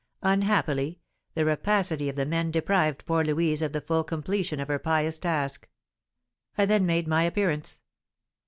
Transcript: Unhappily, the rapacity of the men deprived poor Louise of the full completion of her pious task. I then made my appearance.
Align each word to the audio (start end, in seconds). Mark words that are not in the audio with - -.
Unhappily, 0.23 0.99
the 1.35 1.45
rapacity 1.45 2.09
of 2.09 2.15
the 2.15 2.25
men 2.25 2.49
deprived 2.49 3.05
poor 3.05 3.23
Louise 3.23 3.61
of 3.61 3.71
the 3.71 3.81
full 3.81 4.03
completion 4.03 4.59
of 4.59 4.67
her 4.67 4.79
pious 4.79 5.19
task. 5.19 5.69
I 6.57 6.65
then 6.65 6.87
made 6.87 7.07
my 7.07 7.21
appearance. 7.21 7.81